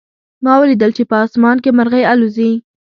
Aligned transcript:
ما 0.43 0.53
ولیدل 0.61 0.91
چې 0.97 1.03
په 1.09 1.15
آسمان 1.23 1.57
کې 1.63 1.69
مرغۍ 1.77 2.03
الوزي 2.11 2.51